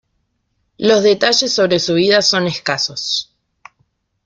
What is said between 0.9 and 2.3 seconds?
detalles sobre su vida